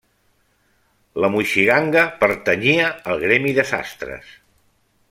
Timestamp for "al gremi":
3.13-3.57